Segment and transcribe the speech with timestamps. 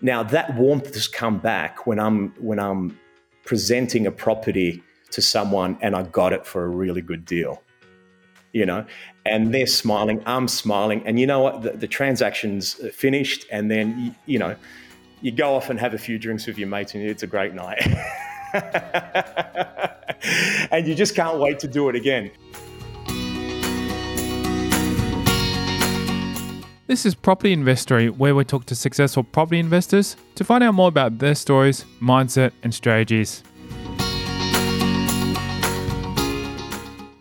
[0.00, 2.98] Now that warmth has come back when I'm when I'm
[3.44, 7.62] presenting a property to someone and I got it for a really good deal.
[8.52, 8.86] You know,
[9.26, 11.62] and they're smiling, I'm smiling, and you know what?
[11.62, 14.56] The, the transaction's finished, and then you, you know,
[15.20, 17.52] you go off and have a few drinks with your mates, and it's a great
[17.52, 17.86] night.
[20.70, 22.30] and you just can't wait to do it again.
[26.88, 30.88] This is Property Investory, where we talk to successful property investors to find out more
[30.88, 33.42] about their stories, mindset, and strategies.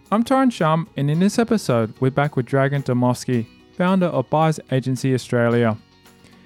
[0.10, 4.58] I'm Tyrone Shum, and in this episode, we're back with Dragan Dimovski, founder of Buyers
[4.72, 5.76] Agency Australia.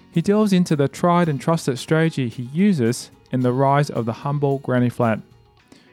[0.09, 4.13] He delves into the tried and trusted strategy he uses in the rise of the
[4.13, 5.21] humble granny flat.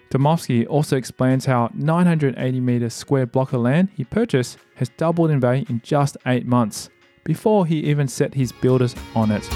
[0.09, 5.41] Dimovski also explains how 980 metre square block of land he purchased has doubled in
[5.41, 6.89] value in just 8 months
[7.29, 9.47] before he even set his builders on it.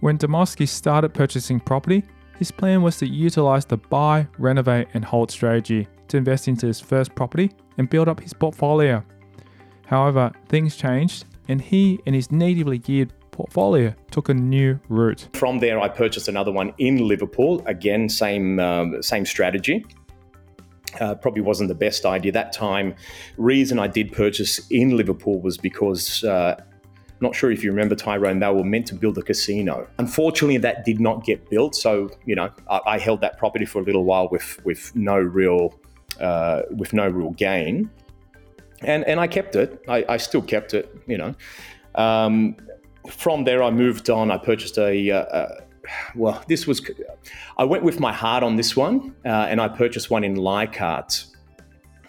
[0.00, 2.02] When Dimovski started purchasing property,
[2.36, 6.80] his plan was to utilize the buy, renovate, and hold strategy to invest into his
[6.80, 9.04] first property and build up his portfolio.
[9.86, 15.28] However, things changed, and he and his negatively geared portfolio took a new route.
[15.34, 17.62] From there, I purchased another one in Liverpool.
[17.66, 19.84] Again, same um, same strategy.
[21.00, 22.94] Uh, probably wasn't the best idea that time.
[23.36, 26.24] Reason I did purchase in Liverpool was because.
[26.24, 26.56] Uh,
[27.22, 29.86] not sure if you remember Tyrone, they were meant to build a casino.
[29.98, 31.74] Unfortunately, that did not get built.
[31.74, 35.18] So, you know, I, I held that property for a little while with with no
[35.18, 35.78] real
[36.18, 37.90] uh, with no real gain,
[38.80, 39.82] and and I kept it.
[39.86, 40.94] I, I still kept it.
[41.06, 41.34] You know,
[41.94, 42.56] um,
[43.08, 44.30] from there, I moved on.
[44.30, 45.60] I purchased a, uh, uh,
[46.14, 46.80] well, this was,
[47.58, 51.24] I went with my heart on this one, uh, and I purchased one in Leichhardt,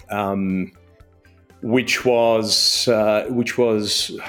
[0.10, 0.72] um,
[1.62, 4.20] which was, uh, which was,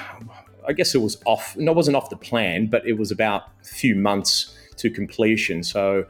[0.67, 3.43] I guess it was off, no, it wasn't off the plan, but it was about
[3.61, 5.63] a few months to completion.
[5.63, 6.05] So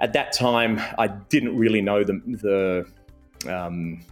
[0.00, 2.86] at that time, I didn't really know the,
[3.44, 4.02] the, um,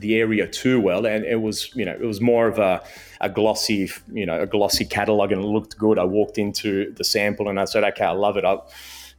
[0.00, 2.82] the area too well, and it was you know it was more of a,
[3.20, 5.98] a glossy you know a glossy catalog, and it looked good.
[5.98, 8.44] I walked into the sample and I said, okay, I love it.
[8.44, 8.58] I,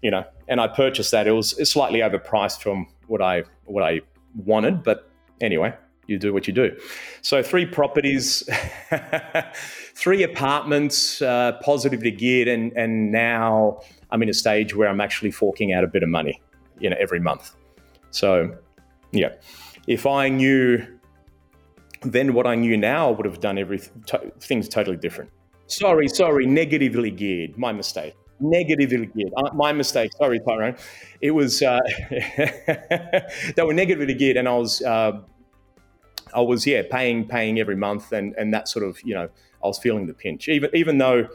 [0.01, 1.27] you know, and I purchased that.
[1.27, 4.01] It was slightly overpriced from what I what I
[4.35, 5.09] wanted, but
[5.41, 5.73] anyway,
[6.07, 6.77] you do what you do.
[7.21, 8.47] So three properties,
[9.95, 15.31] three apartments, uh, positively geared, and and now I'm in a stage where I'm actually
[15.31, 16.41] forking out a bit of money,
[16.79, 17.55] you know, every month.
[18.11, 18.57] So,
[19.11, 19.29] yeah
[19.87, 20.85] if I knew
[22.01, 25.31] then what I knew now, I would have done everything to, things totally different.
[25.67, 27.57] Sorry, sorry, negatively geared.
[27.57, 28.15] My mistake.
[28.39, 29.33] Negatively geared.
[29.35, 30.11] Uh, my mistake.
[30.17, 30.75] Sorry, Tyrone.
[31.21, 31.79] It was uh,
[32.09, 35.19] they were negatively geared, and I was uh,
[36.33, 39.27] I was yeah paying paying every month, and and that sort of you know
[39.63, 40.47] I was feeling the pinch.
[40.47, 41.27] Even even though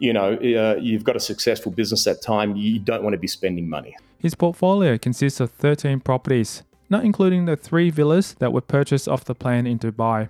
[0.00, 3.28] you know uh, you've got a successful business at time, you don't want to be
[3.28, 3.96] spending money.
[4.18, 9.24] His portfolio consists of 13 properties not including the three villas that were purchased off
[9.24, 10.28] the plan in Dubai.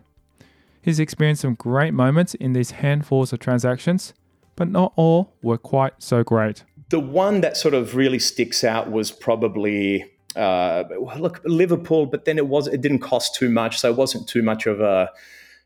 [0.80, 4.12] He's experienced some great moments in these handfuls of transactions,
[4.54, 6.64] but not all were quite so great.
[6.90, 10.04] The one that sort of really sticks out was probably
[10.36, 10.84] uh,
[11.16, 14.42] look Liverpool, but then it was it didn't cost too much, so it wasn't too
[14.42, 15.10] much of a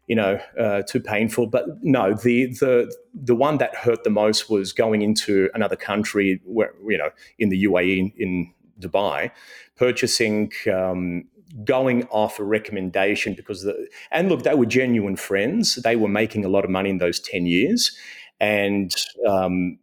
[0.06, 1.46] you know uh, too painful.
[1.46, 6.40] But no, the the the one that hurt the most was going into another country
[6.44, 9.30] where you know in the UAE in, in Dubai,
[9.78, 11.24] purchasing, um,
[11.64, 15.76] going off a recommendation because the and look, they were genuine friends.
[15.76, 17.96] They were making a lot of money in those ten years,
[18.40, 18.94] and
[19.26, 19.78] um,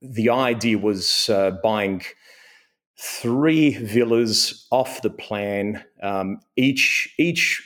[0.00, 2.02] the idea was uh, buying
[2.98, 5.84] three villas off the plan.
[6.02, 7.62] Um, each each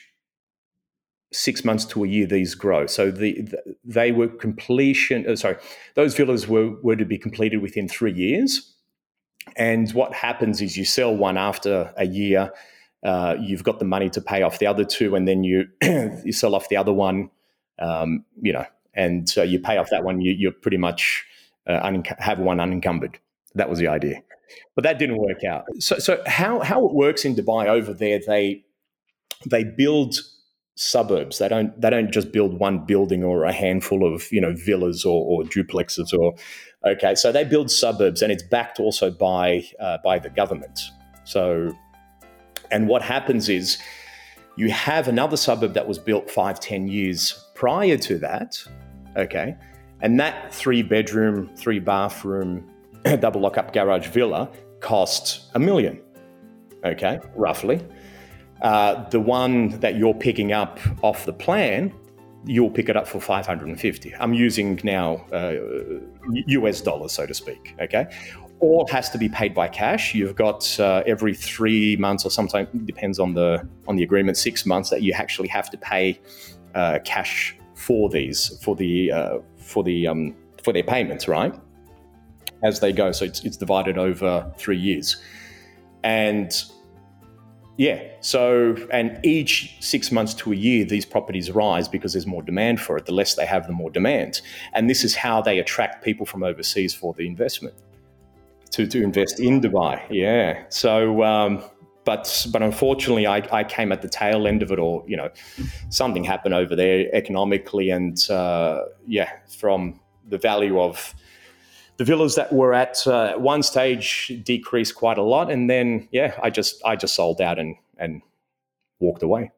[1.32, 2.86] six months to a year these grow.
[2.86, 5.28] So the, the they were completion.
[5.28, 5.56] Uh, sorry,
[5.94, 8.75] those villas were were to be completed within three years.
[9.54, 12.52] And what happens is you sell one after a year,
[13.04, 16.32] uh, you've got the money to pay off the other two, and then you you
[16.32, 17.30] sell off the other one,
[17.78, 18.64] um, you know,
[18.94, 20.20] and so you pay off that one.
[20.20, 21.24] You, you're pretty much
[21.68, 23.18] uh, un- have one unencumbered.
[23.54, 24.22] That was the idea,
[24.74, 25.64] but that didn't work out.
[25.78, 28.18] So, so how how it works in Dubai over there?
[28.26, 28.64] They
[29.48, 30.16] they build
[30.76, 31.38] suburbs.
[31.38, 35.04] They don't they don't just build one building or a handful of you know villas
[35.04, 36.34] or, or duplexes or
[36.84, 37.14] okay.
[37.14, 40.80] So they build suburbs, and it's backed also by uh, by the government.
[41.24, 41.72] So,
[42.70, 43.78] and what happens is
[44.56, 48.62] you have another suburb that was built five ten years prior to that,
[49.16, 49.56] okay,
[50.00, 52.68] and that three bedroom, three bathroom,
[53.20, 54.50] double lock up garage villa
[54.80, 56.00] costs a million.
[56.84, 57.80] okay, roughly.
[58.62, 61.92] Uh, the one that you're picking up off the plan,
[62.46, 64.14] you'll pick it up for 550.
[64.14, 65.54] I'm using now uh,
[66.46, 68.06] US dollars, so to speak, okay?
[68.60, 70.14] All has to be paid by cash.
[70.14, 74.64] You've got uh, every three months, or sometimes depends on the on the agreement, six
[74.64, 76.18] months that you actually have to pay
[76.74, 81.54] uh, cash for these for the uh, for the um, for their payments, right?
[82.62, 85.16] As they go, so it's, it's divided over three years,
[86.02, 86.50] and
[87.76, 92.42] yeah, so and each six months to a year, these properties rise because there's more
[92.42, 93.04] demand for it.
[93.04, 94.40] The less they have, the more demand,
[94.72, 97.74] and this is how they attract people from overseas for the investment
[98.70, 100.02] to to invest in Dubai.
[100.10, 101.22] Yeah, so.
[101.22, 101.62] Um,
[102.04, 105.04] but but unfortunately, I, I came at the tail end of it all.
[105.08, 105.30] You know,
[105.90, 111.14] something happened over there economically, and uh, yeah, from the value of
[111.96, 116.38] the villas that were at uh, one stage decreased quite a lot, and then yeah,
[116.42, 118.22] I just I just sold out and and
[119.00, 119.50] walked away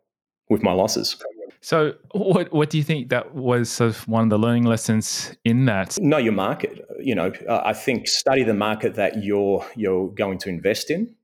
[0.49, 1.17] with my losses.
[1.61, 5.37] So, what what do you think that was sort of one of the learning lessons
[5.45, 5.99] in that?
[6.01, 6.87] Know your market.
[7.01, 11.15] You know, I think study the market that you're you're going to invest in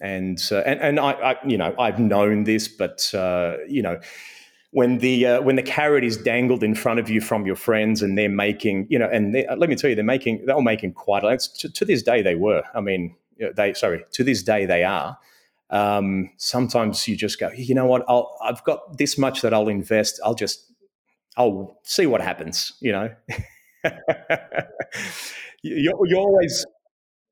[0.00, 4.00] and uh, and and I, I, you know I've known this, but uh, you know
[4.74, 8.02] when the uh, when the carrot is dangled in front of you from your friends
[8.02, 11.22] and they're making you know and let me tell you they're making they're making quite
[11.22, 13.14] a lot to, to this day they were I mean
[13.56, 15.16] they sorry to this day they are.
[15.70, 19.68] Um, sometimes you just go you know what I'll, I've got this much that I'll
[19.68, 20.72] invest I'll just
[21.36, 23.14] I'll see what happens you know.
[25.62, 26.66] you're, you're always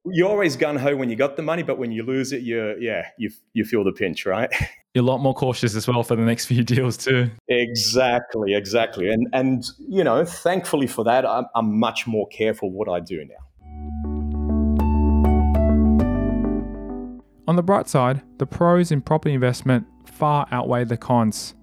[0.04, 2.78] you're always gun ho when you got the money, but when you lose it, you're
[2.78, 4.50] yeah, you you feel the pinch, right?
[4.94, 7.30] You're a lot more cautious as well for the next few deals too.
[7.48, 12.90] Exactly, exactly, and and you know, thankfully for that, I'm, I'm much more careful what
[12.90, 13.34] I do now.
[17.48, 21.54] On the bright side, the pros in property investment far outweigh the cons.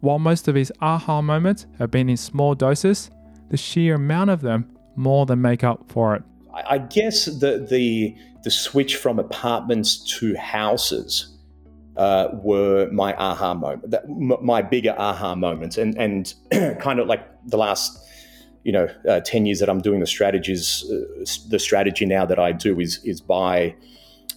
[0.00, 3.10] While most of these aha moments have been in small doses,
[3.50, 6.22] the sheer amount of them more than make up for it.
[6.54, 11.36] I guess the the the switch from apartments to houses
[11.96, 13.94] uh, were my aha moment,
[14.42, 16.34] my bigger aha moments, and and
[16.80, 17.98] kind of like the last
[18.64, 20.84] you know uh, ten years that I'm doing the strategies.
[20.90, 23.74] Uh, the strategy now that I do is is buy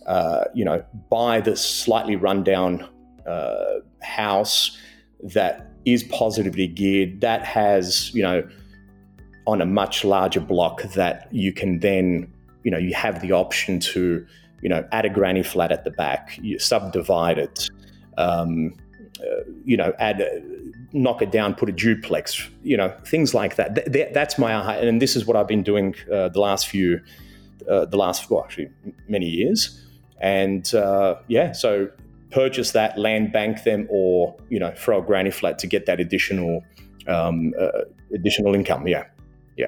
[0.08, 2.88] uh, you know buy the slightly rundown
[3.28, 4.78] uh, house
[5.24, 8.48] that is positively geared that has you know
[9.48, 12.32] on a much larger block that you can then,
[12.64, 14.26] you know, you have the option to,
[14.62, 17.70] you know, add a granny flat at the back, you subdivide it,
[18.18, 18.74] um,
[19.20, 20.42] uh, you know, add, a,
[20.94, 23.76] knock it down, put a duplex, you know, things like that.
[23.76, 26.68] Th- th- that's my aha, and this is what I've been doing uh, the last
[26.68, 27.02] few,
[27.70, 28.70] uh, the last well, actually
[29.08, 29.84] many years,
[30.20, 31.90] and uh, yeah, so
[32.30, 36.00] purchase that, land bank them, or you know, throw a granny flat to get that
[36.00, 36.64] additional
[37.08, 37.70] um, uh,
[38.14, 38.88] additional income.
[38.88, 39.06] Yeah
[39.62, 39.68] yeah.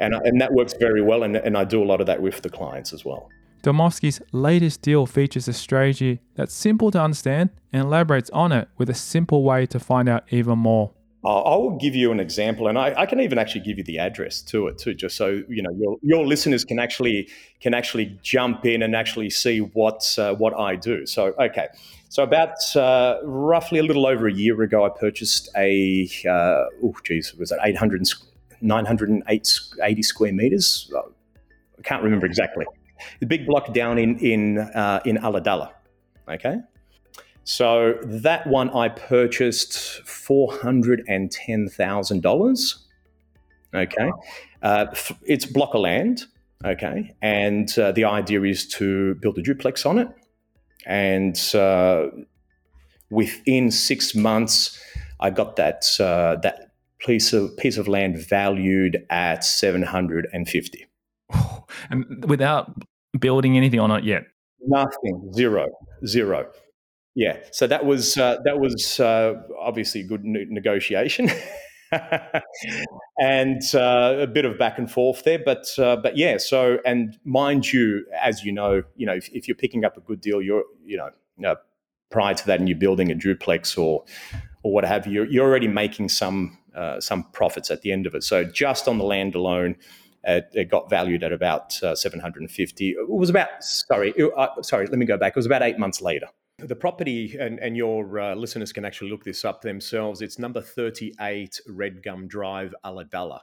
[0.00, 1.22] And, and that works very well.
[1.22, 3.28] And, and I do a lot of that with the clients as well.
[3.62, 8.88] Dimovski's latest deal features a strategy that's simple to understand and elaborates on it with
[8.88, 10.92] a simple way to find out even more.
[11.24, 13.98] I will give you an example, and I, I, can even actually give you the
[13.98, 17.28] address to it too, just so you know your, your listeners can actually
[17.60, 21.06] can actually jump in and actually see what uh, what I do.
[21.06, 21.66] So okay,
[22.08, 26.94] so about uh, roughly a little over a year ago, I purchased a uh, oh
[27.02, 28.06] geez, was that eight hundred
[28.60, 30.90] 980 square meters.
[31.78, 32.66] I can't remember exactly.
[33.20, 35.70] The big block down in in uh, in Ulladulla.
[36.28, 36.56] Okay,
[37.44, 42.86] so that one I purchased four hundred and ten thousand dollars.
[43.74, 44.10] Okay,
[44.62, 44.86] uh,
[45.22, 46.24] it's block of land.
[46.64, 50.08] Okay, and uh, the idea is to build a duplex on it,
[50.86, 52.08] and uh,
[53.10, 54.80] within six months,
[55.20, 56.67] I got that uh, that
[57.00, 60.86] piece of piece of land valued at 750
[61.90, 62.72] and without
[63.18, 64.24] building anything on it yet?
[64.66, 65.32] Nothing.
[65.34, 65.66] Zero.
[66.06, 66.50] Zero.
[67.14, 67.38] Yeah.
[67.52, 71.30] So that was uh, that was uh, obviously a good negotiation.
[73.20, 77.16] And uh, a bit of back and forth there but uh, but yeah so and
[77.24, 80.42] mind you as you know you know if, if you're picking up a good deal
[80.42, 81.54] you're you know uh,
[82.10, 84.04] prior to that and you're building a duplex or
[84.62, 88.06] or what have you you're, you're already making some uh, some profits at the end
[88.06, 88.22] of it.
[88.24, 89.76] So just on the land alone,
[90.24, 92.90] it got valued at about uh, 750.
[92.90, 94.86] It was about sorry, uh, sorry.
[94.86, 95.32] Let me go back.
[95.32, 96.26] It was about eight months later.
[96.58, 100.22] The property, and, and your uh, listeners can actually look this up themselves.
[100.22, 103.38] It's number 38 Red Gum Drive, Ulladulla.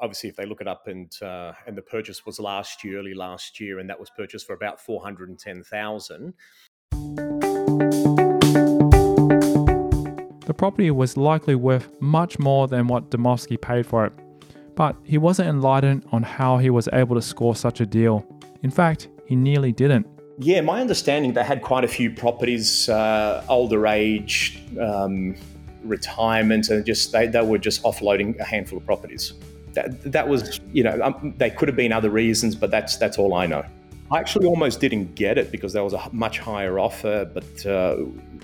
[0.00, 3.14] Obviously, if they look it up, and uh, and the purchase was last year, early
[3.14, 6.34] last year, and that was purchased for about 410,000.
[10.58, 14.12] Property was likely worth much more than what Dimovski paid for it,
[14.74, 18.26] but he wasn't enlightened on how he was able to score such a deal.
[18.64, 20.04] In fact, he nearly didn't.
[20.40, 25.36] Yeah, my understanding they had quite a few properties, uh, older age, um,
[25.84, 29.34] retirement, and just they, they were just offloading a handful of properties.
[29.74, 33.16] That, that was, you know, um, they could have been other reasons, but that's that's
[33.16, 33.64] all I know.
[34.10, 37.96] I actually almost didn't get it because there was a much higher offer, but uh,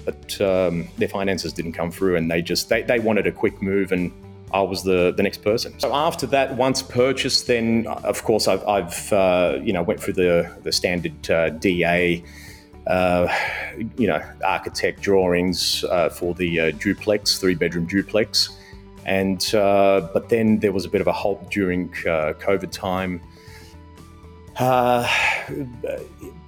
[0.05, 3.63] but um, their finances didn't come through, and they just they, they wanted a quick
[3.63, 4.13] move, and
[4.53, 5.79] I was the, the next person.
[5.81, 10.15] So after that, once purchased, then of course I've, I've uh, you know went through
[10.15, 12.23] the the standard uh, DA.
[12.87, 13.35] Uh,
[13.97, 18.55] you know, architect drawings uh, for the uh, duplex, three bedroom duplex,
[19.07, 23.23] and uh, but then there was a bit of a halt during COVID time.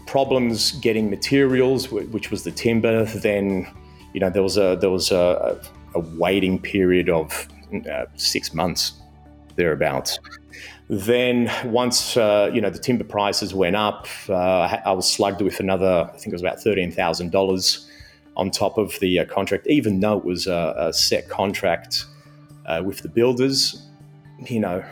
[0.07, 3.05] Problems getting materials, which was the timber.
[3.05, 3.67] Then,
[4.13, 5.61] you know, there was a there was a,
[5.95, 7.49] a waiting period of
[7.91, 8.93] uh, six months
[9.57, 10.19] thereabouts.
[10.89, 15.59] Then once uh, you know the timber prices went up, uh, I was slugged with
[15.59, 16.09] another.
[16.09, 17.91] I think it was about thirteen thousand dollars
[18.37, 22.05] on top of the uh, contract, even though it was a, a set contract
[22.67, 23.83] uh, with the builders.
[24.49, 24.85] You know,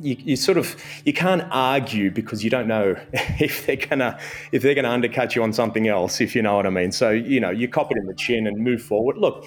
[0.00, 4.18] you, you, sort of you can't argue because you don't know if they're gonna
[4.52, 6.20] if they're gonna undercut you on something else.
[6.20, 6.92] If you know what I mean.
[6.92, 9.18] So you know, you cop it in the chin and move forward.
[9.18, 9.44] Look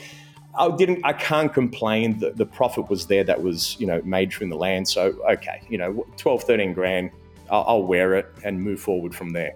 [0.55, 1.01] I didn't.
[1.03, 2.19] I can't complain.
[2.19, 3.24] that the profit was there.
[3.24, 4.88] That was you know made from the land.
[4.88, 7.12] So okay, you know, 12, 13 grand.
[7.50, 9.55] I'll, I'll wear it and move forward from there.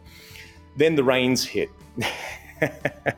[0.75, 1.69] Then the rains hit.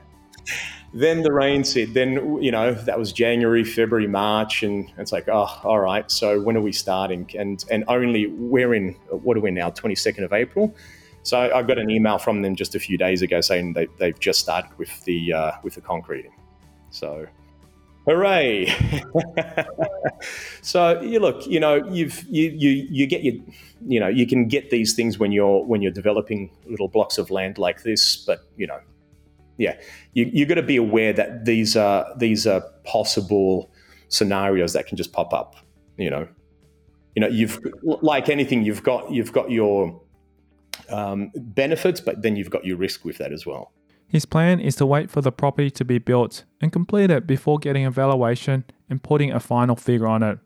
[0.94, 1.94] then the rains hit.
[1.94, 6.10] Then you know that was January, February, March, and it's like, oh, all right.
[6.10, 7.30] So when are we starting?
[7.38, 9.70] And and only we're in what are we now?
[9.70, 10.76] Twenty second of April.
[11.24, 14.18] So I got an email from them just a few days ago saying they, they've
[14.20, 16.32] just started with the uh, with the concreting.
[16.92, 17.28] So
[18.10, 18.74] Hooray!
[20.64, 23.36] so you look, you know, you've you you you get your,
[23.86, 27.30] you know, you can get these things when you're when you're developing little blocks of
[27.30, 28.80] land like this, but you know,
[29.60, 29.76] yeah,
[30.14, 33.70] you you got to be aware that these are these are possible
[34.08, 35.58] scenarios that can just pop up.
[35.98, 36.28] You know,
[37.16, 40.02] you know, you've like anything, you've got you've got your
[40.90, 43.74] um, benefits, but then you've got your risk with that as well.
[44.08, 47.60] His plan is to wait for the property to be built and complete it before
[47.60, 50.40] getting a valuation and putting a final figure on it.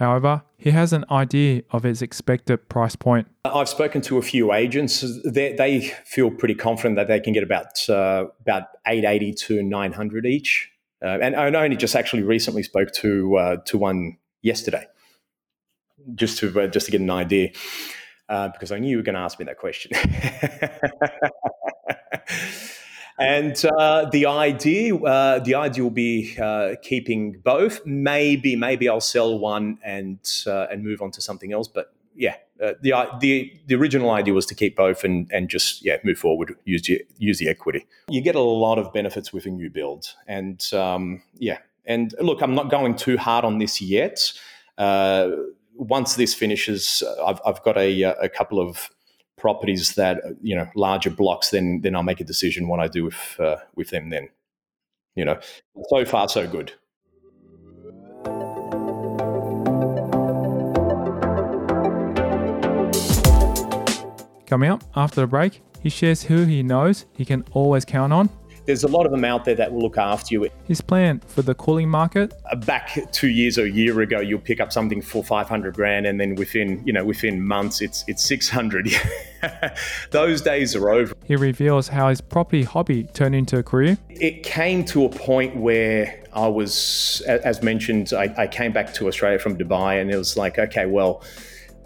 [0.00, 3.28] However, he has an idea of its expected price point.
[3.44, 5.04] I've spoken to a few agents.
[5.26, 10.24] They, they feel pretty confident that they can get about uh, about 880 to 900
[10.24, 10.72] each.
[11.04, 14.86] Uh, and I only just actually recently spoke to uh, to one yesterday,
[16.14, 17.50] just to uh, just to get an idea,
[18.30, 19.92] uh, because I knew you were going to ask me that question.
[23.20, 27.84] And uh, the idea, uh, the idea will be uh, keeping both.
[27.84, 31.68] Maybe, maybe I'll sell one and uh, and move on to something else.
[31.68, 35.84] But yeah, uh, the the the original idea was to keep both and and just
[35.84, 37.86] yeah move forward, use the, use the equity.
[38.08, 42.42] You get a lot of benefits with a new build, and um, yeah, and look,
[42.42, 44.32] I'm not going too hard on this yet.
[44.78, 45.30] Uh,
[45.74, 48.90] once this finishes, I've, I've got a, a couple of
[49.40, 53.04] properties that you know larger blocks, then then I'll make a decision what I do
[53.04, 54.10] with uh, with them.
[54.10, 54.28] Then,
[55.14, 55.40] you know,
[55.88, 56.72] so far so good.
[64.46, 68.28] Coming up after the break, he shares who he knows he can always count on
[68.70, 70.48] there's a lot of them out there that will look after you.
[70.64, 72.32] His plan for the cooling market?
[72.48, 76.06] Uh, back two years or a year ago, you'll pick up something for 500 grand,
[76.06, 78.90] and then within you know within months, it's it's 600.
[80.12, 81.14] Those days are over.
[81.24, 83.98] He reveals how his property hobby turned into a career.
[84.08, 89.08] It came to a point where I was, as mentioned, I, I came back to
[89.08, 91.24] Australia from Dubai, and it was like, okay, well.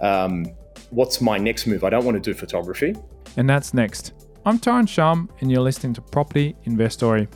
[0.00, 0.46] Um,
[0.90, 1.82] what's my next move?
[1.82, 2.94] I don't want to do photography.
[3.36, 4.12] And that's next.
[4.46, 7.28] I'm Tyrone Shum, and you're listening to Property Investory.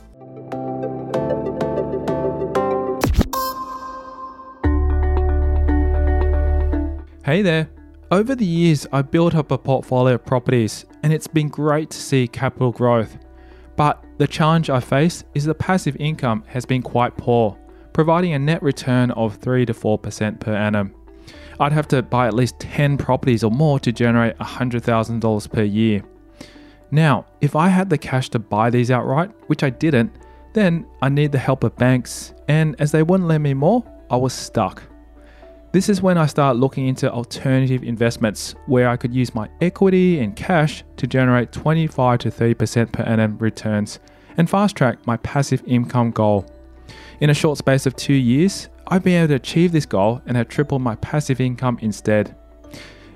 [7.25, 7.67] Hey there.
[8.11, 11.97] Over the years, I've built up a portfolio of properties, and it's been great to
[11.97, 13.17] see capital growth.
[13.75, 17.57] But the challenge I face is the passive income has been quite poor,
[17.91, 20.93] providing a net return of 3 to 4% per annum.
[21.59, 26.03] I'd have to buy at least 10 properties or more to generate $100,000 per year.
[26.91, 30.11] Now, if I had the cash to buy these outright, which I didn't,
[30.53, 34.17] then I need the help of banks, and as they wouldn't lend me more, I
[34.17, 34.81] was stuck.
[35.71, 40.19] This is when I start looking into alternative investments where I could use my equity
[40.19, 43.99] and cash to generate 25 to 30% per annum returns
[44.37, 46.47] and fast track my passive income goal.
[47.19, 50.35] In a short space of two years, I've been able to achieve this goal and
[50.37, 52.35] have tripled my passive income instead.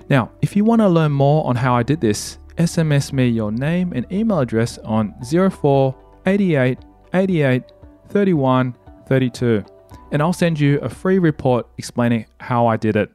[0.10, 3.52] Now, if you want to learn more on how I did this, SMS me your
[3.52, 5.96] name and email address on 04
[6.26, 6.78] 88
[7.14, 7.64] 88
[8.10, 8.76] 31
[9.08, 9.66] 32,
[10.12, 13.12] and I'll send you a free report explaining how I did it.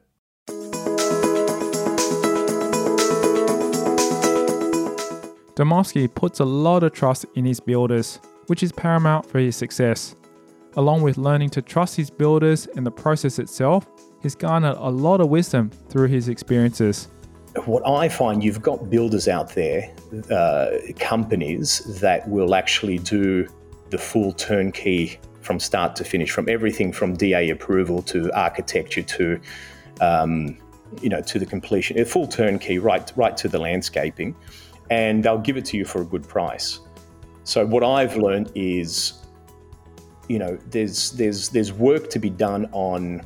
[5.54, 10.14] Dimovski puts a lot of trust in his builders, which is paramount for his success.
[10.76, 13.88] Along with learning to trust his builders and the process itself,
[14.22, 17.08] he's garnered a lot of wisdom through his experiences.
[17.66, 19.92] What I find, you've got builders out there,
[20.30, 23.46] uh, companies that will actually do
[23.90, 29.40] the full turnkey from start to finish, from everything from DA approval to architecture to,
[30.00, 30.58] um,
[31.00, 34.34] you know, to the completion, a full turnkey, right, right to the landscaping
[34.90, 36.80] and they'll give it to you for a good price.
[37.44, 39.14] So what I've learned is,
[40.28, 43.22] you know, there's there's there's work to be done on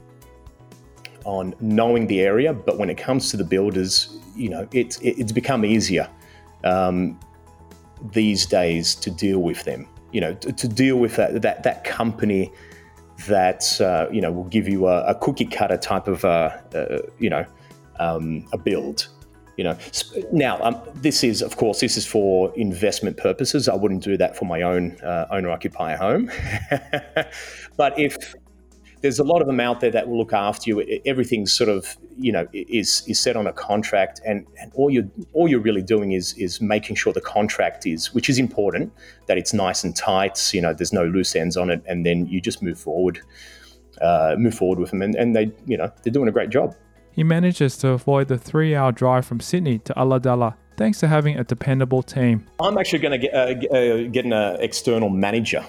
[1.24, 5.32] on knowing the area, but when it comes to the builders, you know, it's it's
[5.32, 6.08] become easier
[6.64, 7.18] um,
[8.12, 9.88] these days to deal with them.
[10.12, 12.52] You know, to, to deal with that that that company
[13.26, 16.98] that uh, you know will give you a, a cookie cutter type of uh, uh,
[17.18, 17.44] you know
[17.98, 19.08] um, a build
[19.56, 19.76] you know,
[20.32, 23.68] now um, this is, of course, this is for investment purposes.
[23.68, 26.30] I wouldn't do that for my own uh, owner-occupier home.
[27.76, 28.34] but if
[29.02, 31.96] there's a lot of them out there that will look after you, everything's sort of,
[32.16, 35.82] you know, is is set on a contract, and, and all you all you're really
[35.82, 38.92] doing is is making sure the contract is, which is important,
[39.26, 40.54] that it's nice and tight.
[40.54, 43.20] You know, there's no loose ends on it, and then you just move forward,
[44.00, 46.74] uh, move forward with them, and, and they, you know, they're doing a great job.
[47.10, 51.38] He manages to avoid the three hour drive from Sydney to Ulladulla thanks to having
[51.38, 52.46] a dependable team.
[52.60, 55.64] I'm actually going to get, uh, uh, get an uh, external manager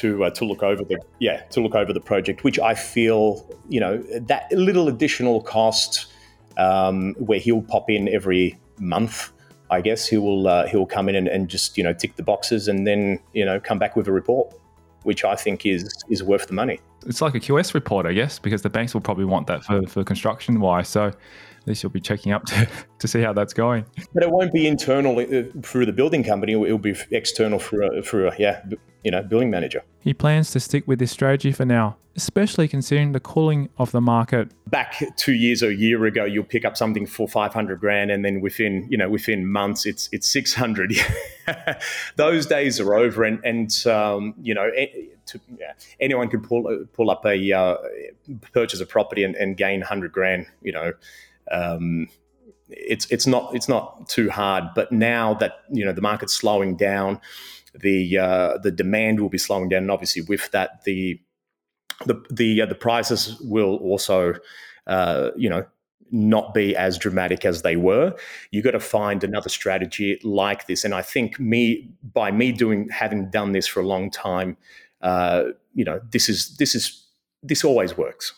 [0.00, 3.46] to uh, to look over the yeah to look over the project, which I feel
[3.68, 6.06] you know that little additional cost
[6.56, 9.32] um, where he'll pop in every month.
[9.70, 12.16] I guess he will uh, he will come in and, and just you know tick
[12.16, 14.54] the boxes and then you know come back with a report,
[15.02, 18.38] which I think is is worth the money it's like a QS report, I guess,
[18.38, 20.88] because the banks will probably want that for, for construction wise.
[20.88, 21.12] So
[21.62, 23.84] at least you'll be checking up to, to see how that's going.
[24.12, 26.52] But it won't be internal uh, through the building company.
[26.52, 28.62] It will be external through a, through a yeah,
[29.04, 29.82] you know, building manager.
[30.00, 34.00] He plans to stick with this strategy for now, especially considering the cooling of the
[34.00, 34.50] market.
[34.68, 38.24] Back two years or a year ago, you'll pick up something for 500 grand, and
[38.24, 40.94] then within you know within months, it's it's 600.
[42.16, 44.70] Those days are over, and and um, you know.
[45.26, 47.76] To, yeah, anyone can pull pull up a uh,
[48.52, 50.46] purchase a property and, and gain hundred grand.
[50.62, 50.92] You know,
[51.50, 52.08] um,
[52.68, 54.64] it's it's not it's not too hard.
[54.74, 57.20] But now that you know the market's slowing down,
[57.74, 61.20] the uh, the demand will be slowing down, and obviously with that, the
[62.06, 64.34] the the uh, the prices will also,
[64.86, 65.64] uh, you know,
[66.10, 68.14] not be as dramatic as they were.
[68.50, 72.88] You got to find another strategy like this, and I think me by me doing
[72.90, 74.56] having done this for a long time,
[75.00, 77.06] uh, you know, this is this is
[77.42, 78.34] this always works.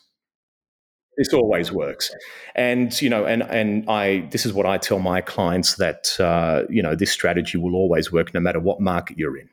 [1.16, 2.11] This always works,
[2.55, 6.62] and you know, and and I this is what I tell my clients that uh,
[6.68, 9.48] you know this strategy will always work no matter what market you're in.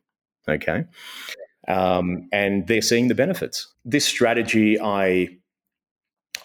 [0.50, 0.86] Okay,
[1.68, 3.68] um, and they're seeing the benefits.
[3.86, 5.30] This strategy I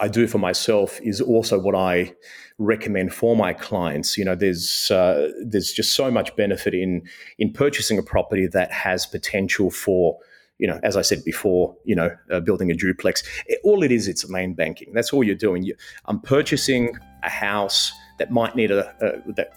[0.00, 2.14] I do for myself is also what I
[2.58, 4.16] recommend for my clients.
[4.16, 7.02] You know, there's uh, there's just so much benefit in
[7.38, 10.18] in purchasing a property that has potential for
[10.58, 13.22] you know, as I said before, you know, uh, building a duplex.
[13.46, 14.92] It, all it is, it's land banking.
[14.94, 15.62] That's all you're doing.
[15.62, 15.74] You,
[16.06, 19.52] I'm purchasing a house that might need a, a that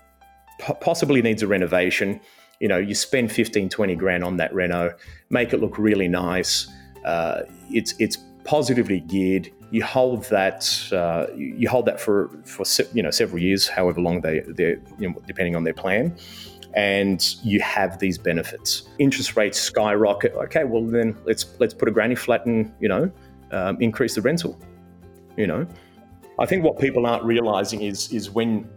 [0.81, 2.19] possibly needs a renovation.
[2.59, 4.93] You know, you spend 15, 20 grand on that reno,
[5.29, 6.67] make it look really nice.
[7.05, 9.49] Uh, it's it's positively geared.
[9.71, 14.19] You hold that uh, you hold that for for you know several years, however long
[14.19, 16.17] they they you know, depending on their plan
[16.73, 18.89] and you have these benefits.
[18.99, 20.33] Interest rates skyrocket.
[20.33, 23.11] Okay, well then let's let's put a granny flat and you know
[23.51, 24.59] um, increase the rental.
[25.37, 25.67] You know,
[26.37, 28.69] I think what people aren't realizing is is when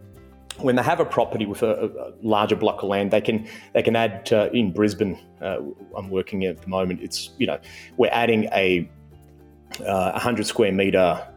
[0.57, 3.83] when they have a property with a, a larger block of land, they can they
[3.83, 5.19] can add in Brisbane.
[5.41, 5.59] Uh,
[5.95, 7.01] I'm working at the moment.
[7.01, 7.59] It's you know
[7.97, 8.89] we're adding a
[9.85, 11.27] uh, 100 square meter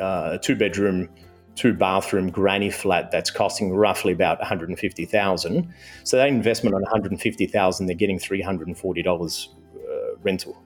[0.00, 1.08] uh, two bedroom
[1.56, 5.74] two bathroom granny flat that's costing roughly about 150,000.
[6.04, 10.62] So that investment on 150,000 they're getting $340 uh, rental.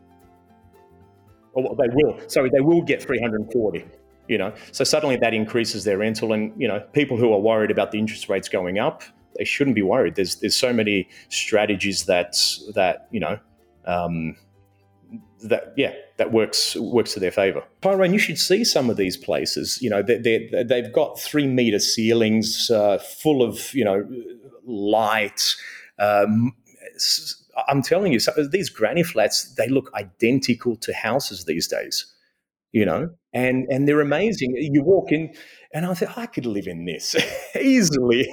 [1.53, 2.19] Or they will.
[2.29, 3.85] Sorry, they will get 340.
[4.29, 7.73] You know, so suddenly that increases their rental, and you know, people who are worried
[7.73, 9.03] about the interest rates going up,
[9.37, 10.15] they shouldn't be worried.
[10.15, 12.37] There's there's so many strategies that
[12.77, 13.41] that you know.
[13.87, 14.37] Um,
[15.43, 17.63] that yeah that works works to their favor.
[17.83, 19.81] Tyrone you should see some of these places.
[19.81, 24.09] You know they they've got three meter ceilings uh, full of you know
[24.65, 25.55] light.
[25.99, 26.55] Um,
[27.69, 32.07] I'm telling you so these granny flats they look identical to houses these days
[32.73, 34.55] you know, and and they're amazing.
[34.57, 35.35] You walk in,
[35.73, 37.17] and I said I could live in this
[37.61, 38.29] easily.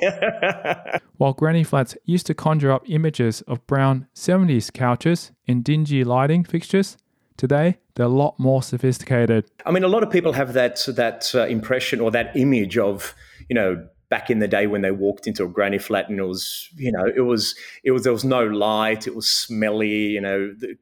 [1.17, 6.43] While granny flats used to conjure up images of brown 70s couches in dingy lighting
[6.43, 6.97] fixtures,
[7.37, 9.45] today they're a lot more sophisticated.
[9.65, 13.15] I mean, a lot of people have that that uh, impression or that image of
[13.49, 16.23] you know back in the day when they walked into a granny flat and it
[16.23, 20.21] was you know it was it was there was no light it was smelly you
[20.21, 20.77] know the,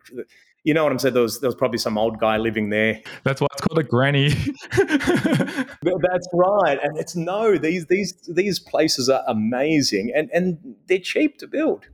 [0.66, 1.14] you know what I'm saying?
[1.14, 3.00] There was, there was probably some old guy living there.
[3.24, 4.30] That's why it's called a granny.
[4.72, 6.80] That's right.
[6.82, 11.86] And it's no, these these these places are amazing and, and they're cheap to build.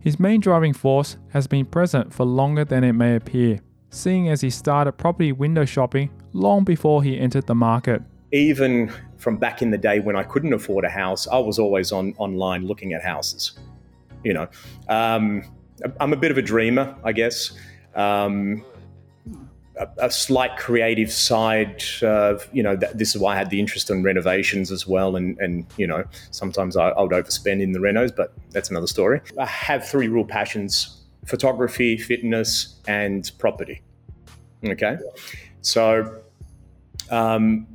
[0.00, 4.40] His main driving force has been present for longer than it may appear, seeing as
[4.40, 8.02] he started property window shopping long before he entered the market.
[8.32, 11.92] Even from back in the day when I couldn't afford a house, I was always
[11.92, 13.56] on online looking at houses
[14.24, 14.48] you know,
[14.88, 15.44] um,
[16.00, 17.52] I'm a bit of a dreamer, I guess.
[17.94, 18.64] Um,
[19.76, 21.82] a, a, slight creative side.
[22.02, 25.16] Uh, you know, that, this is why I had the interest in renovations as well.
[25.16, 28.86] And, and you know, sometimes I, I would overspend in the renos, but that's another
[28.86, 29.20] story.
[29.38, 33.80] I have three real passions photography, fitness, and property.
[34.64, 34.98] Okay.
[35.60, 36.20] So,
[37.10, 37.66] um,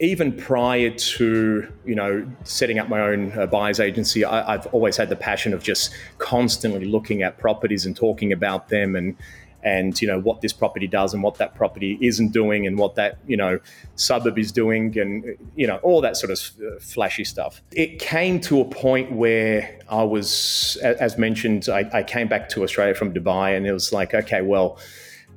[0.00, 4.96] even prior to you know setting up my own uh, buyers agency, I, have always
[4.96, 9.16] had the passion of just constantly looking at properties and talking about them and
[9.64, 12.94] and you know what this property does and what that property isn't doing and what
[12.94, 13.58] that you know
[13.96, 17.60] suburb is doing and you know all that sort of uh, flashy stuff.
[17.72, 22.62] It came to a point where I was, as mentioned, I, I came back to
[22.62, 24.78] Australia from Dubai and it was like, okay, well.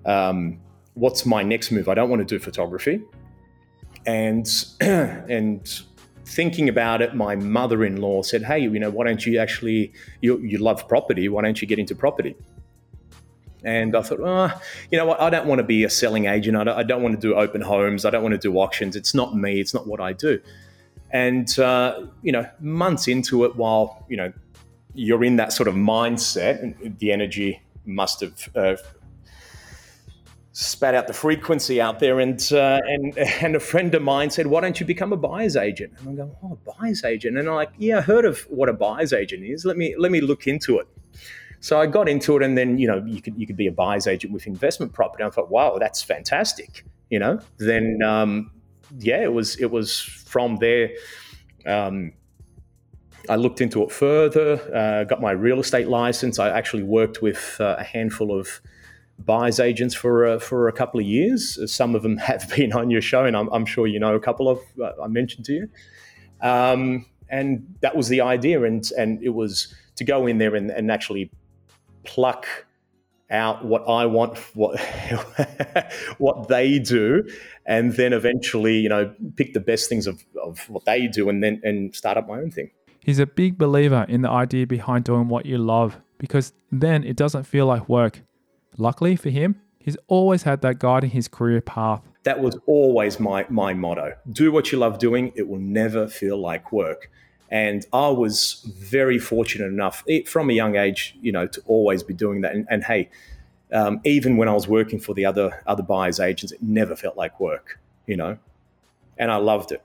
[0.04, 0.60] Um,
[0.96, 1.88] what's my next move?
[1.88, 3.02] I don't want to do photography
[4.06, 4.48] and
[4.82, 5.82] and
[6.26, 10.58] thinking about it, my mother-in-law said, "Hey, you know, why don't you actually you you
[10.58, 11.30] love property?
[11.30, 12.36] Why don't you get into property?"
[13.64, 14.60] And I thought, oh,
[14.90, 15.22] you know what?
[15.22, 16.58] I don't want to be a selling agent.
[16.58, 18.06] I don't, I don't want to do open homes.
[18.06, 18.96] I don't want to do auctions.
[18.96, 19.60] It's not me.
[19.60, 20.42] It's not what I do.
[21.12, 24.34] And uh, you know, months into it, while you know
[24.94, 28.76] you're in that sort of mindset, the energy must have uh,
[30.54, 34.48] spat out the frequency out there, and uh, and and a friend of mine said,
[34.48, 37.48] "Why don't you become a buyer's agent?" And I'm going, "Oh, a buyer's agent," and
[37.48, 39.66] I'm like, "Yeah, I heard of what a buyer's agent is.
[39.66, 40.88] Let me let me look into it."
[41.60, 43.72] So I got into it, and then you know you could you could be a
[43.72, 45.24] buyer's agent with investment property.
[45.24, 48.52] I thought, "Wow, that's fantastic!" You know, then um,
[48.98, 50.90] yeah, it was it was from there.
[51.66, 52.14] Um,
[53.30, 56.40] I looked into it further, uh, got my real estate license.
[56.40, 58.62] I actually worked with uh, a handful of
[59.20, 61.60] buyers agents for uh, for a couple of years.
[61.72, 64.20] Some of them have been on your show, and I'm, I'm sure you know a
[64.20, 65.70] couple of uh, I mentioned to you.
[66.42, 70.70] Um, and that was the idea, and and it was to go in there and,
[70.72, 71.32] and actually
[72.04, 72.46] pluck
[73.30, 74.80] out what I want, what
[76.18, 77.28] what they do,
[77.66, 81.44] and then eventually, you know, pick the best things of, of what they do, and
[81.44, 82.72] then and start up my own thing.
[83.00, 87.16] He's a big believer in the idea behind doing what you love because then it
[87.16, 88.22] doesn't feel like work.
[88.82, 92.02] Luckily for him, he's always had that guiding his career path.
[92.24, 94.16] That was always my, my motto.
[94.32, 97.12] Do what you love doing, it will never feel like work.
[97.52, 102.16] And I was very fortunate enough from a young age, you know, to always be
[102.16, 102.56] doing that.
[102.56, 103.12] And, and hey,
[103.72, 107.16] um, even when I was working for the other other buyers agents, it never felt
[107.16, 108.40] like work, you know,
[109.20, 109.84] and I loved it.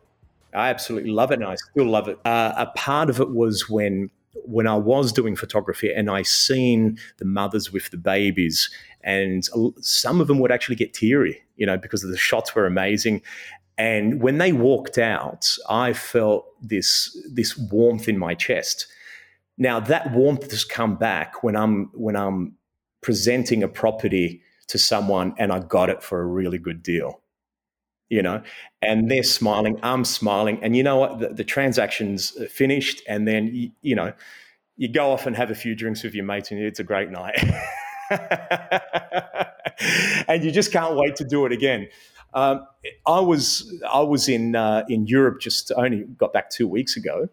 [0.55, 2.19] I absolutely love it, and I still love it.
[2.25, 4.11] Uh, a part of it was when
[4.45, 8.71] when I was doing photography and I seen the mothers with the babies,
[9.03, 9.49] and
[9.81, 13.23] some of them would actually get teary, you know, because the shots were amazing.
[13.79, 18.87] And when they walked out, I felt this this warmth in my chest.
[19.59, 22.57] Now that warmth has come back when I'm when I'm
[23.03, 27.21] presenting a property to someone and I got it for a really good deal
[28.09, 28.43] you know,
[28.83, 31.19] and they're smiling, I'm smiling, and you know what?
[31.19, 34.13] The, the transaction's finished, and then you, you, know,
[34.77, 37.11] you go off and have a few drinks with your mates, and it's a great
[37.11, 37.37] night,
[40.29, 41.89] and you just can't wait to do it again.
[42.35, 42.67] Um,
[43.07, 47.29] I was I was in uh, in Europe just only got back two weeks ago.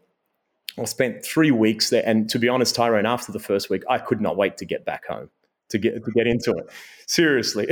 [0.77, 3.99] I spent three weeks there, and to be honest, Tyrone, after the first week, I
[3.99, 5.29] could not wait to get back home
[5.69, 6.71] to get to get into it.
[7.05, 7.67] Seriously.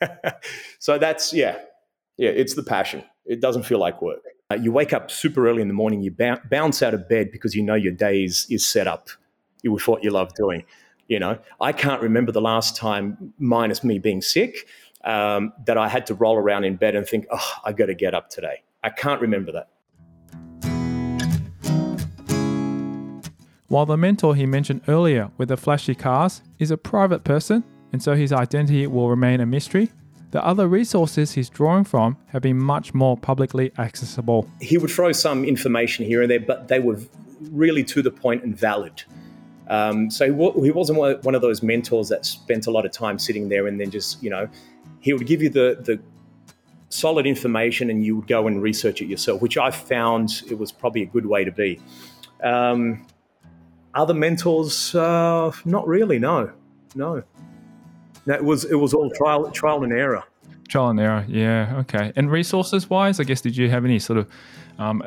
[0.78, 1.58] so that's yeah,
[2.22, 3.02] yeah, it's the passion.
[3.26, 4.22] It doesn't feel like work.
[4.48, 7.56] Uh, you wake up super early in the morning, you bounce out of bed because
[7.56, 9.08] you know your day is, is set up
[9.64, 10.62] with what you love doing.
[11.08, 14.68] You know, I can't remember the last time, minus me being sick,
[15.02, 17.94] um, that I had to roll around in bed and think, oh, I got to
[17.94, 18.62] get up today.
[18.84, 19.70] I can't remember that.
[23.66, 28.00] While the mentor he mentioned earlier with the flashy cars is a private person, and
[28.00, 29.90] so his identity will remain a mystery,
[30.32, 34.48] the other resources he's drawing from have been much more publicly accessible.
[34.60, 36.98] He would throw some information here and there, but they were
[37.50, 39.04] really to the point and valid.
[39.68, 43.48] Um, so he wasn't one of those mentors that spent a lot of time sitting
[43.48, 44.48] there and then just, you know,
[45.00, 46.00] he would give you the, the
[46.88, 50.72] solid information and you would go and research it yourself, which I found it was
[50.72, 51.80] probably a good way to be.
[52.42, 53.06] Um,
[53.94, 56.52] other mentors, uh, not really, no,
[56.94, 57.22] no.
[58.26, 60.22] No, it was it was all trial trial and error.
[60.68, 62.12] Trial and error, yeah, okay.
[62.16, 64.30] And resources wise, I guess, did you have any sort of
[64.78, 65.02] um,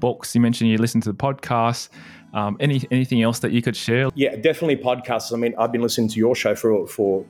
[0.00, 0.34] books?
[0.34, 1.88] You mentioned you listened to the podcast.
[2.34, 4.10] Um, any anything else that you could share?
[4.14, 5.32] Yeah, definitely podcasts.
[5.32, 7.24] I mean, I've been listening to your show for for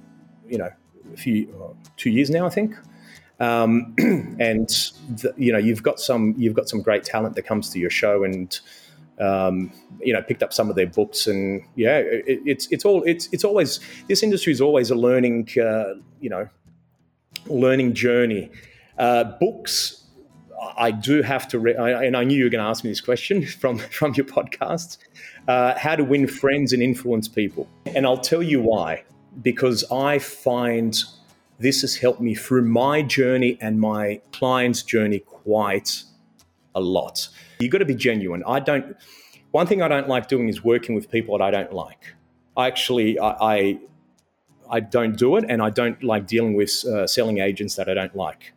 [0.48, 0.70] you know
[1.12, 2.74] a few uh, two years now, I think.
[3.40, 7.70] Um, and the, you know, you've got some you've got some great talent that comes
[7.70, 8.58] to your show, and
[9.20, 13.02] um, you know, picked up some of their books, and yeah, it, it's it's all
[13.04, 16.48] it's it's always this industry is always a learning, uh, you know,
[17.46, 18.50] learning journey.
[18.98, 20.04] Uh, books,
[20.76, 22.90] I do have to, re- I, and I knew you were going to ask me
[22.90, 24.98] this question from from your podcast.
[25.46, 29.04] Uh, how to win friends and influence people, and I'll tell you why.
[29.42, 31.00] Because I find
[31.58, 36.02] this has helped me through my journey and my clients' journey quite
[36.74, 37.28] a lot.
[37.58, 38.42] You've got to be genuine.
[38.46, 38.96] I don't.
[39.50, 42.14] One thing I don't like doing is working with people that I don't like.
[42.56, 43.78] I actually I I,
[44.70, 47.94] I don't do it, and I don't like dealing with uh, selling agents that I
[47.94, 48.52] don't like.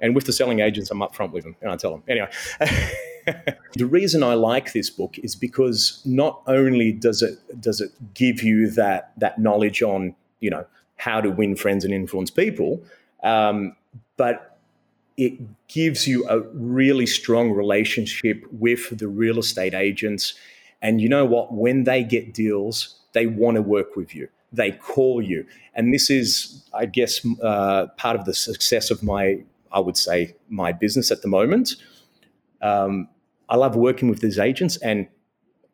[0.00, 2.28] And with the selling agents, I'm upfront with them, and I tell them anyway.
[3.74, 8.42] the reason I like this book is because not only does it does it give
[8.42, 12.82] you that that knowledge on you know how to win friends and influence people,
[13.22, 13.76] um,
[14.16, 14.51] but
[15.24, 20.34] it gives you a really strong relationship with the real estate agents.
[20.80, 21.52] And you know what?
[21.52, 24.28] When they get deals, they want to work with you.
[24.52, 25.46] They call you.
[25.74, 30.34] And this is, I guess, uh, part of the success of my, I would say,
[30.48, 31.76] my business at the moment.
[32.60, 33.08] Um,
[33.48, 35.06] I love working with these agents, and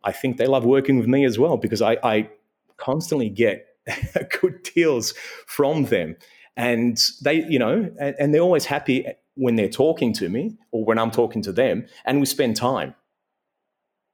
[0.04, 2.28] I think they love working with me as well because I, I
[2.76, 3.66] constantly get
[4.40, 5.14] good deals
[5.46, 6.16] from them
[6.58, 9.06] and they you know and, and, they're always happy
[9.38, 12.94] when they're talking to me or when I'm talking to them, and we spend time.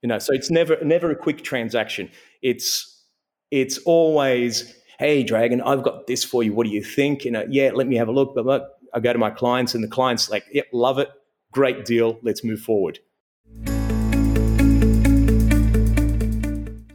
[0.02, 2.10] You know, so it's never never a quick transaction.
[2.42, 3.02] It's
[3.50, 6.52] it's always, hey, Dragan, I've got this for you.
[6.52, 7.24] What do you think?
[7.24, 8.34] You know, yeah, let me have a look.
[8.34, 11.08] But I go to my clients, and the clients like, yep, love it,
[11.52, 12.18] great deal.
[12.22, 12.98] Let's move forward.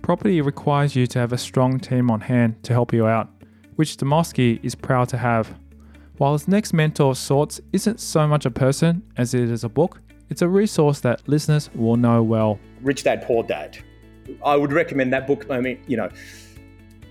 [0.03, 3.29] Property requires you to have a strong team on hand to help you out,
[3.75, 5.53] which Dimovski is proud to have.
[6.19, 9.69] While his next mentor of sorts isn't so much a person as it is a
[9.69, 12.59] book, it's a resource that listeners will know well.
[12.81, 13.77] Rich Dad Poor Dad.
[14.43, 15.45] I would recommend that book.
[15.49, 16.09] I mean, you know,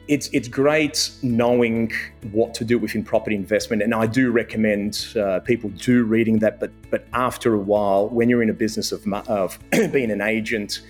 [0.09, 1.91] it's it's great knowing
[2.33, 6.61] what to do within property investment, and I do recommend uh, people do reading that.
[6.61, 9.59] But but after a while, when you're in a business of of
[9.91, 10.83] being an agent,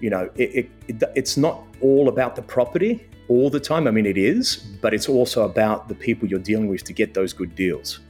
[0.00, 3.86] you know, it, it, it's not all about the property all the time.
[3.86, 7.14] I mean, it is, but it's also about the people you're dealing with to get
[7.14, 8.00] those good deals.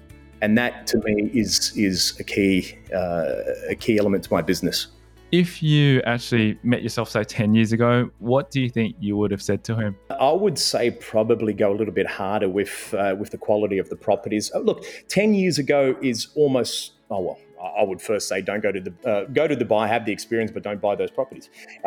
[0.40, 4.88] And that, to me, is is a key uh, a key element to my business.
[5.31, 9.31] If you actually met yourself, say, ten years ago, what do you think you would
[9.31, 9.96] have said to him?
[10.11, 13.88] I would say probably go a little bit harder with uh, with the quality of
[13.88, 14.53] the properties.
[14.53, 18.72] Uh, look, ten years ago is almost oh well, I would first say don't go
[18.72, 21.48] to the uh, go to Dubai, have the experience, but don't buy those properties.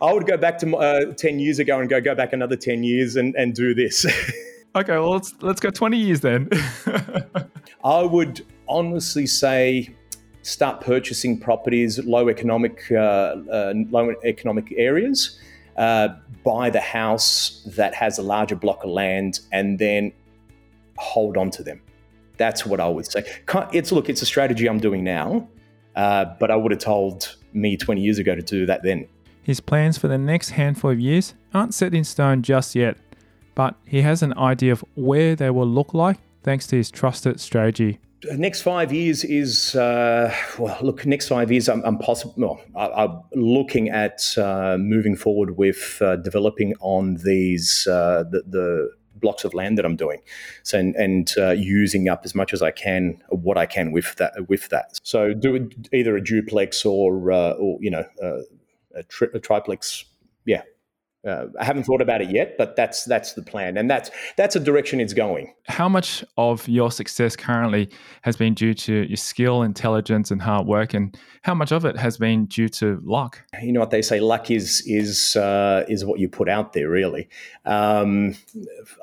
[0.00, 2.82] I would go back to uh, ten years ago and go go back another ten
[2.82, 4.04] years and, and do this.
[4.76, 6.48] okay, well let's let's go twenty years then.
[7.84, 9.94] I would honestly say
[10.42, 15.38] start purchasing properties low economic uh, uh, low economic areas.
[15.76, 16.08] Uh,
[16.42, 20.10] buy the house that has a larger block of land, and then
[20.98, 21.80] hold on to them.
[22.36, 23.24] That's what I would say.
[23.72, 25.48] It's look, it's a strategy I'm doing now,
[25.94, 29.08] uh, but I would have told me 20 years ago to do that then.
[29.42, 32.98] His plans for the next handful of years aren't set in stone just yet,
[33.54, 37.40] but he has an idea of where they will look like thanks to his trusted
[37.40, 37.98] strategy.
[38.32, 40.78] Next five years is uh, well.
[40.80, 42.34] Look, next five years, I'm, I'm possible.
[42.36, 48.42] Well, I, am looking at uh, moving forward with uh, developing on these uh, the,
[48.48, 50.20] the blocks of land that I'm doing,
[50.62, 54.14] so and, and uh, using up as much as I can what I can with
[54.16, 54.98] that with that.
[55.02, 58.40] So do either a duplex or uh, or you know uh,
[58.94, 60.04] a, tri- a triplex.
[60.44, 60.62] Yeah,
[61.26, 64.54] uh, I haven't thought about it yet, but that's that's the plan, and that's that's
[64.54, 65.52] a direction it's going.
[65.64, 67.90] How much of your success currently
[68.22, 71.96] has been due to your skill, intelligence, and hard work, and how much of it
[71.96, 73.42] has been due to luck?
[73.60, 76.88] You know what they say: luck is is uh, is what you put out there.
[76.88, 77.28] Really,
[77.64, 78.36] um,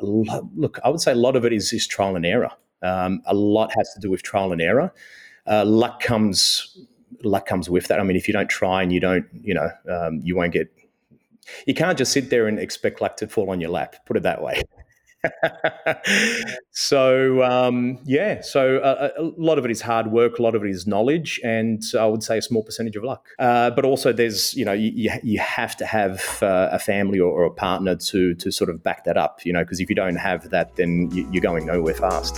[0.01, 2.51] look, I would say a lot of it is is trial and error.
[2.81, 4.93] Um, a lot has to do with trial and error.
[5.45, 6.77] Uh, luck comes
[7.23, 7.99] luck comes with that.
[7.99, 10.69] I mean, if you don't try and you don't, you know, um, you won't get
[11.65, 13.95] you can't just sit there and expect luck to fall on your lap.
[14.05, 14.61] Put it that way.
[16.71, 20.63] so um, yeah, so uh, a, lot of it is hard work, a lot of
[20.63, 23.27] it is knowledge, and I would say a small percentage of luck.
[23.39, 27.31] Uh, but also, there's you know you, you have to have uh, a family or,
[27.31, 29.45] or, a partner to to sort of back that up.
[29.45, 32.37] You know, because if you don't have that, then you, you're going nowhere fast.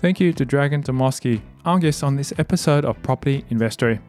[0.00, 4.00] Thank you to Dragan Dimovski, our guest on this episode of Property Investory.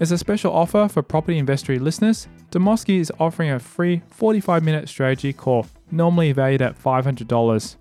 [0.00, 4.88] As a special offer for Property Investory listeners, Dimovski is offering a free 45 minute
[4.88, 7.76] strategy call, normally valued at $500.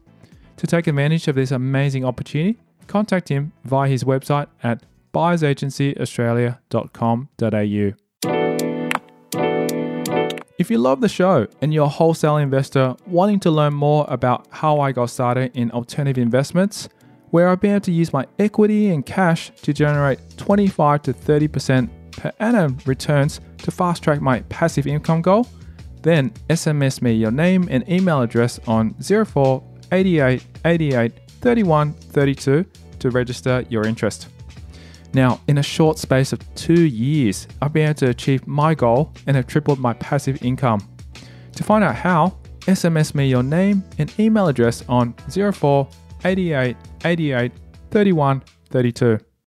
[0.57, 7.93] To take advantage of this amazing opportunity, contact him via his website at buyersagencyaustralia.com.au.
[10.59, 14.45] If you love the show and you're a wholesale investor wanting to learn more about
[14.51, 16.89] how I got started in alternative investments,
[17.31, 21.89] where I've been able to use my equity and cash to generate 25 to 30%
[22.11, 25.47] per annum returns to fast track my passive income goal,
[26.01, 32.65] then SMS me your name and email address on 04 88 88 31 32
[32.99, 34.27] to register your interest.
[35.13, 39.11] Now, in a short space of two years, I've been able to achieve my goal
[39.25, 40.87] and have tripled my passive income.
[41.53, 45.87] To find out how, SMS me your name and email address on 04
[46.25, 47.51] 88 88
[47.91, 49.28] 31 32.